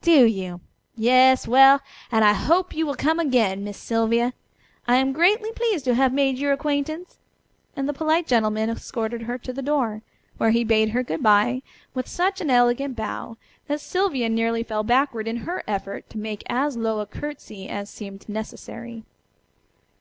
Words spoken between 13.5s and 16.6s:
that Sylvia nearly fell backward in her effort to make